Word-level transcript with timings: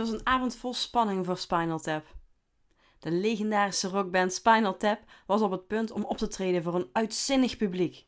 was 0.00 0.10
een 0.10 0.26
avond 0.26 0.56
vol 0.56 0.74
spanning 0.74 1.26
voor 1.26 1.36
Spinal 1.36 1.78
Tap. 1.78 2.14
De 2.98 3.10
legendarische 3.10 3.88
rockband 3.88 4.32
Spinal 4.32 4.76
Tap 4.76 4.98
was 5.26 5.40
op 5.40 5.50
het 5.50 5.66
punt 5.66 5.90
om 5.90 6.04
op 6.04 6.16
te 6.16 6.28
treden 6.28 6.62
voor 6.62 6.74
een 6.74 6.88
uitzinnig 6.92 7.56
publiek. 7.56 8.06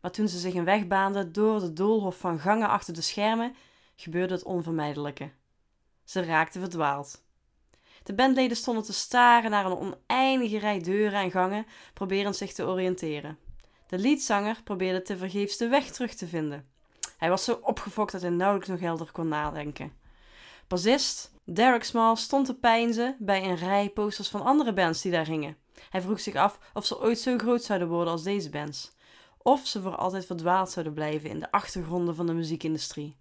Maar 0.00 0.10
toen 0.10 0.28
ze 0.28 0.38
zich 0.38 0.54
een 0.54 0.64
weg 0.64 0.86
baanden 0.86 1.32
door 1.32 1.60
de 1.60 1.72
doolhof 1.72 2.18
van 2.18 2.38
gangen 2.38 2.68
achter 2.68 2.94
de 2.94 3.00
schermen, 3.00 3.54
gebeurde 3.96 4.34
het 4.34 4.42
onvermijdelijke. 4.42 5.30
Ze 6.04 6.24
raakten 6.24 6.60
verdwaald. 6.60 7.24
De 8.02 8.14
bandleden 8.14 8.56
stonden 8.56 8.84
te 8.84 8.92
staren 8.92 9.50
naar 9.50 9.66
een 9.66 9.76
oneindige 9.76 10.58
rij 10.58 10.80
deuren 10.80 11.20
en 11.20 11.30
gangen, 11.30 11.66
proberend 11.94 12.36
zich 12.36 12.52
te 12.52 12.66
oriënteren. 12.66 13.38
De 13.86 13.98
liedzanger 13.98 14.60
probeerde 14.64 15.02
tevergeefs 15.02 15.56
de 15.56 15.68
weg 15.68 15.90
terug 15.90 16.14
te 16.14 16.26
vinden. 16.26 16.68
Hij 17.18 17.28
was 17.28 17.44
zo 17.44 17.58
opgefokt 17.62 18.12
dat 18.12 18.20
hij 18.20 18.30
nauwelijks 18.30 18.68
nog 18.68 18.80
helder 18.80 19.12
kon 19.12 19.28
nadenken. 19.28 20.01
Bassist 20.72 21.30
Derek 21.44 21.84
Small 21.84 22.16
stond 22.16 22.46
te 22.46 22.54
pijnzen 22.54 23.16
bij 23.18 23.44
een 23.44 23.56
rij 23.56 23.88
posters 23.88 24.28
van 24.28 24.42
andere 24.42 24.72
bands 24.72 25.02
die 25.02 25.12
daar 25.12 25.26
hingen. 25.26 25.56
Hij 25.90 26.00
vroeg 26.00 26.20
zich 26.20 26.34
af 26.34 26.58
of 26.74 26.86
ze 26.86 27.00
ooit 27.00 27.18
zo 27.18 27.38
groot 27.38 27.62
zouden 27.62 27.88
worden 27.88 28.12
als 28.12 28.22
deze 28.22 28.50
bands. 28.50 28.92
Of 29.38 29.66
ze 29.66 29.80
voor 29.80 29.96
altijd 29.96 30.26
verdwaald 30.26 30.70
zouden 30.70 30.94
blijven 30.94 31.30
in 31.30 31.40
de 31.40 31.50
achtergronden 31.50 32.14
van 32.14 32.26
de 32.26 32.32
muziekindustrie. 32.32 33.16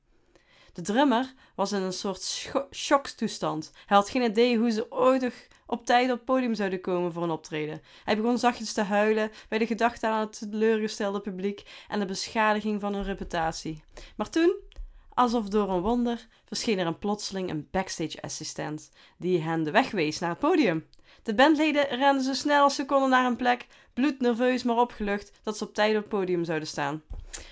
De 0.73 0.81
drummer 0.81 1.34
was 1.55 1.71
in 1.71 1.81
een 1.81 1.93
soort 1.93 2.49
shocktoestand. 2.71 3.71
Hij 3.85 3.98
had 3.98 4.09
geen 4.09 4.29
idee 4.29 4.57
hoe 4.57 4.71
ze 4.71 4.91
ooit 4.91 5.21
nog 5.21 5.34
op 5.65 5.85
tijd 5.85 6.12
op 6.12 6.15
het 6.15 6.26
podium 6.26 6.55
zouden 6.55 6.81
komen 6.81 7.13
voor 7.13 7.23
een 7.23 7.31
optreden. 7.31 7.81
Hij 8.04 8.18
begon 8.18 8.38
zachtjes 8.38 8.73
te 8.73 8.84
huilen 8.84 9.31
bij 9.49 9.57
de 9.57 9.68
gedachte 9.68 10.07
aan 10.07 10.20
het 10.20 10.38
teleurgestelde 10.40 11.20
publiek 11.20 11.85
en 11.88 11.99
de 11.99 12.05
beschadiging 12.05 12.81
van 12.81 12.93
hun 12.93 13.04
reputatie. 13.04 13.84
Maar 14.15 14.29
toen, 14.29 14.55
alsof 15.13 15.47
door 15.47 15.70
een 15.70 15.81
wonder, 15.81 16.27
verscheen 16.45 16.79
er 16.79 16.85
een 16.85 16.99
plotseling 16.99 17.49
een 17.49 17.67
backstage-assistent 17.71 18.91
die 19.17 19.41
hen 19.41 19.63
de 19.63 19.71
weg 19.71 19.91
wees 19.91 20.20
naar 20.20 20.29
het 20.29 20.39
podium. 20.39 20.87
De 21.23 21.35
bandleden 21.35 21.87
renden 21.87 22.23
zo 22.23 22.34
snel 22.34 22.63
als 22.63 22.76
ze 22.76 22.85
konden 22.85 23.09
naar 23.09 23.26
een 23.26 23.35
plek, 23.35 23.68
bloednerveus 23.93 24.63
maar 24.63 24.77
opgelucht 24.77 25.31
dat 25.43 25.57
ze 25.57 25.63
op 25.63 25.73
tijd 25.73 25.95
op 25.95 26.01
het 26.01 26.09
podium 26.09 26.43
zouden 26.43 26.68
staan. 26.68 27.03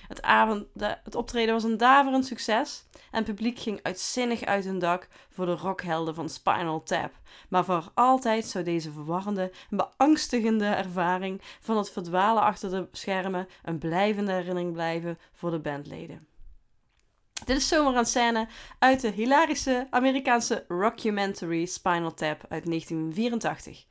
Het, 0.07 0.21
avond, 0.21 0.66
het 1.03 1.16
optreden 1.16 1.53
was 1.53 1.63
een 1.63 1.77
daverend 1.77 2.25
succes 2.25 2.85
en 2.91 3.17
het 3.17 3.25
publiek 3.25 3.59
ging 3.59 3.79
uitzinnig 3.83 4.44
uit 4.44 4.66
hun 4.66 4.79
dak 4.79 5.07
voor 5.29 5.45
de 5.45 5.55
rockhelden 5.55 6.16
van 6.16 6.29
Spinal 6.29 6.83
Tap. 6.83 7.11
Maar 7.49 7.66
voor 7.66 7.91
altijd 7.94 8.45
zou 8.45 8.63
deze 8.63 8.91
verwarrende 8.91 9.51
en 9.69 9.77
beangstigende 9.77 10.66
ervaring 10.66 11.41
van 11.59 11.77
het 11.77 11.91
verdwalen 11.91 12.44
achter 12.44 12.69
de 12.69 12.88
schermen 12.91 13.47
een 13.63 13.77
blijvende 13.77 14.31
herinnering 14.31 14.73
blijven 14.73 15.19
voor 15.33 15.51
de 15.51 15.59
bandleden. 15.59 16.28
Dit 17.45 17.57
is 17.57 17.67
zomaar 17.67 17.95
een 17.95 18.05
scène 18.05 18.47
uit 18.79 19.01
de 19.01 19.09
hilarische 19.09 19.87
Amerikaanse 19.89 20.65
rockumentary 20.67 21.65
Spinal 21.65 22.13
Tap 22.13 22.45
uit 22.49 22.65
1984. 22.65 23.85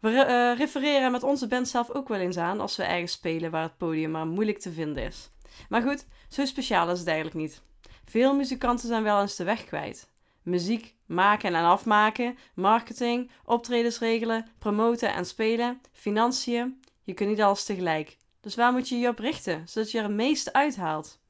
We 0.00 0.10
uh, 0.10 0.58
refereren 0.58 1.12
met 1.12 1.22
onze 1.22 1.46
band 1.46 1.68
zelf 1.68 1.90
ook 1.90 2.08
wel 2.08 2.18
eens 2.18 2.36
aan 2.36 2.60
als 2.60 2.76
we 2.76 2.82
ergens 2.82 3.12
spelen 3.12 3.50
waar 3.50 3.62
het 3.62 3.76
podium 3.76 4.10
maar 4.10 4.26
moeilijk 4.26 4.58
te 4.58 4.72
vinden 4.72 5.04
is. 5.04 5.30
Maar 5.68 5.82
goed, 5.82 6.06
zo 6.28 6.44
speciaal 6.44 6.90
is 6.90 6.98
het 6.98 7.08
eigenlijk 7.08 7.36
niet. 7.36 7.62
Veel 8.04 8.34
muzikanten 8.34 8.88
zijn 8.88 9.02
wel 9.02 9.20
eens 9.20 9.36
de 9.36 9.44
weg 9.44 9.64
kwijt. 9.64 10.08
Muziek 10.42 10.94
maken 11.06 11.54
en 11.54 11.64
afmaken, 11.64 12.38
marketing, 12.54 13.30
optredens 13.44 13.98
regelen, 13.98 14.48
promoten 14.58 15.14
en 15.14 15.26
spelen, 15.26 15.80
financiën. 15.92 16.80
Je 17.02 17.14
kunt 17.14 17.28
niet 17.28 17.42
alles 17.42 17.64
tegelijk. 17.64 18.16
Dus 18.40 18.54
waar 18.54 18.72
moet 18.72 18.88
je 18.88 18.98
je 18.98 19.08
op 19.08 19.18
richten, 19.18 19.68
zodat 19.68 19.90
je 19.90 19.98
er 19.98 20.04
het 20.04 20.12
meeste 20.12 20.52
uithaalt? 20.52 21.22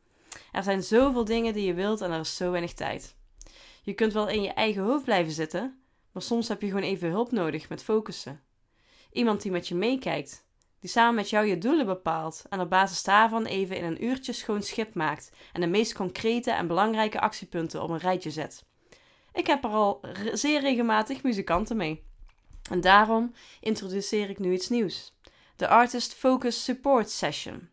Er 0.55 0.62
zijn 0.62 0.83
zoveel 0.83 1.24
dingen 1.24 1.52
die 1.52 1.66
je 1.66 1.74
wilt 1.74 2.00
en 2.00 2.10
er 2.10 2.20
is 2.20 2.36
zo 2.36 2.50
weinig 2.50 2.72
tijd. 2.72 3.16
Je 3.83 3.92
kunt 3.92 4.12
wel 4.12 4.28
in 4.28 4.42
je 4.42 4.52
eigen 4.52 4.83
hoofd 4.83 5.05
blijven 5.05 5.33
zitten, 5.33 5.83
maar 6.12 6.22
soms 6.22 6.48
heb 6.48 6.60
je 6.60 6.66
gewoon 6.66 6.83
even 6.83 7.10
hulp 7.10 7.33
nodig 7.33 7.69
met 7.69 7.83
focussen. 7.83 8.42
Iemand 9.12 9.42
die 9.42 9.50
met 9.50 9.69
je 9.69 9.75
meekijkt, 9.75 10.47
die 10.80 10.91
samen 10.91 11.14
met 11.14 11.30
jou 11.30 11.47
je 11.47 11.58
doelen 11.58 11.86
bepaalt 11.86 12.44
en 12.48 12.60
op 12.60 12.70
basis 12.70 13.03
daarvan 13.03 13.44
even 13.44 13.76
in 13.76 13.84
een 13.84 14.04
uurtje 14.04 14.32
schoon 14.32 14.62
schip 14.62 14.94
maakt 14.94 15.31
en 15.53 15.60
de 15.60 15.66
meest 15.66 15.94
concrete 15.94 16.50
en 16.50 16.66
belangrijke 16.66 17.20
actiepunten 17.20 17.82
op 17.82 17.91
een 17.91 17.98
rijtje 17.98 18.31
zet. 18.31 18.64
Ik 19.32 19.47
heb 19.47 19.64
er 19.64 19.70
al 19.70 20.00
zeer 20.32 20.60
regelmatig 20.60 21.22
muzikanten 21.22 21.76
mee. 21.76 22.03
En 22.70 22.81
daarom 22.81 23.32
introduceer 23.60 24.31
ik 24.31 24.38
nu 24.38 24.53
iets 24.53 24.69
nieuws: 24.69 25.14
de 25.56 25.69
Artist 25.69 26.14
Focus 26.14 26.64
Support 26.64 27.10
Session. 27.10 27.72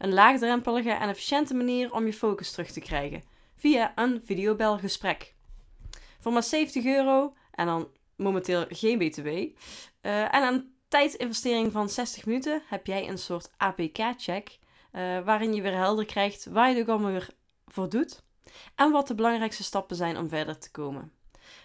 Een 0.00 0.12
laagdrempelige 0.12 0.90
en 0.90 1.08
efficiënte 1.08 1.54
manier 1.54 1.92
om 1.92 2.06
je 2.06 2.12
focus 2.12 2.50
terug 2.50 2.70
te 2.70 2.80
krijgen 2.80 3.22
via 3.56 3.92
een 3.94 4.20
videobelgesprek. 4.24 5.34
Voor 6.18 6.32
maar 6.32 6.42
70 6.42 6.84
euro 6.84 7.34
en 7.50 7.66
dan 7.66 7.88
momenteel 8.16 8.64
geen 8.68 8.98
BTW 8.98 9.26
uh, 9.26 10.34
en 10.34 10.42
een 10.42 10.74
tijdsinvestering 10.88 11.72
van 11.72 11.88
60 11.88 12.26
minuten 12.26 12.62
heb 12.66 12.86
jij 12.86 13.08
een 13.08 13.18
soort 13.18 13.50
APK-check 13.56 14.58
uh, 14.92 15.20
waarin 15.24 15.54
je 15.54 15.62
weer 15.62 15.76
helder 15.76 16.04
krijgt 16.04 16.44
waar 16.44 16.68
je 16.68 16.84
de 16.84 16.98
weer 16.98 17.28
voor 17.66 17.88
doet 17.88 18.22
en 18.74 18.90
wat 18.90 19.06
de 19.06 19.14
belangrijkste 19.14 19.62
stappen 19.62 19.96
zijn 19.96 20.16
om 20.16 20.28
verder 20.28 20.58
te 20.58 20.70
komen. 20.70 21.12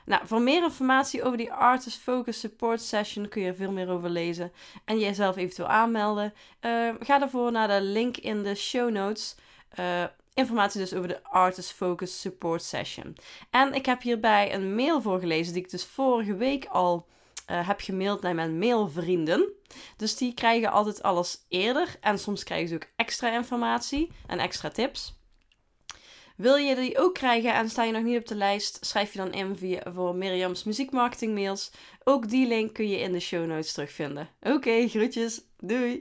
Nou, 0.06 0.28
voor 0.28 0.42
meer 0.42 0.64
informatie 0.64 1.24
over 1.24 1.38
die 1.38 1.54
Artist 1.54 2.00
Focus 2.00 2.40
Support 2.40 2.82
Session 2.82 3.28
kun 3.28 3.42
je 3.42 3.48
er 3.48 3.56
veel 3.56 3.72
meer 3.72 3.90
over 3.90 4.10
lezen 4.10 4.52
en 4.86 5.00
jezelf 5.00 5.38
eventueel 5.38 5.68
aanmelden. 5.68 6.34
Uh, 6.62 6.90
ga 7.00 7.20
daarvoor 7.20 7.52
naar 7.52 7.68
de 7.68 7.82
link 7.82 8.18
in 8.18 8.44
de 8.44 8.56
show 8.56 8.92
notes. 8.92 9.36
Uh, 9.80 10.04
informatie 10.34 10.80
dus 10.80 10.94
over 10.94 11.08
de 11.08 11.24
Artist 11.24 11.72
Focus 11.72 12.22
Support 12.22 12.64
Session. 12.64 13.18
En 13.50 13.74
ik 13.74 13.86
heb 13.86 14.02
hierbij 14.02 14.54
een 14.54 14.76
mail 14.76 15.02
voorgelezen 15.02 15.54
die 15.54 15.64
ik 15.64 15.70
dus 15.70 15.86
vorige 15.86 16.36
week 16.36 16.66
al 16.66 17.08
uh, 17.52 17.68
heb 17.68 17.82
gemaild 17.82 18.22
naar 18.22 18.36
mijn 18.36 18.58
mailvrienden. 18.58 19.52
Dus 19.98 20.18
die 20.18 20.34
krijgen 20.34 20.72
altijd 20.72 21.04
alles 21.04 21.38
eerder 21.48 21.96
en 22.02 22.20
soms 22.20 22.44
krijgen 22.44 22.68
ze 22.68 22.76
ook 22.76 22.88
extra 22.96 23.32
informatie 23.32 24.12
en 24.28 24.40
extra 24.40 24.70
tips. 24.70 25.14
Wil 26.36 26.56
je 26.56 26.76
die 26.76 26.98
ook 26.98 27.14
krijgen 27.14 27.54
en 27.54 27.70
sta 27.70 27.84
je 27.84 27.92
nog 27.92 28.04
niet 28.04 28.18
op 28.18 28.28
de 28.28 28.36
lijst, 28.36 28.86
schrijf 28.86 29.12
je 29.14 29.18
dan 29.18 29.34
in 29.34 29.56
via, 29.56 29.82
voor 29.94 30.16
Miriam's 30.16 30.64
muziekmarketing 30.64 31.34
mails. 31.34 31.72
Ook 32.04 32.30
die 32.30 32.48
link 32.48 32.74
kun 32.74 32.90
je 32.90 33.00
in 33.00 33.12
de 33.12 33.20
show 33.20 33.46
notes 33.46 33.74
terugvinden. 33.74 34.30
Oké, 34.42 34.88
groetjes. 34.88 35.42
Doei! 35.60 35.94